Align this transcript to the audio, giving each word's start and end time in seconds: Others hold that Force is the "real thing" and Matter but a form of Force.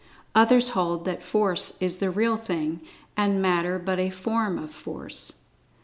Others 0.33 0.69
hold 0.69 1.05
that 1.05 1.21
Force 1.21 1.79
is 1.79 1.97
the 1.97 2.09
"real 2.09 2.35
thing" 2.35 2.81
and 3.15 3.39
Matter 3.39 3.77
but 3.77 3.99
a 3.99 4.09
form 4.09 4.57
of 4.57 4.71
Force. 4.71 5.41